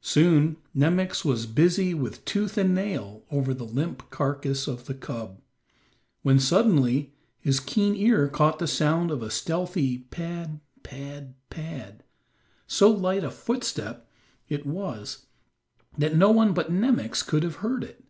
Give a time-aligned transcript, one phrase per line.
[0.00, 5.42] Soon Nemox was busy with tooth and nail over the limp carcass of the cub,
[6.22, 12.02] when suddenly his keen ear caught the sound of a stealthy pad, pad, pad;
[12.66, 14.10] so light a footstep
[14.48, 15.26] it was
[15.98, 18.02] that no one but Nemox could have heard it.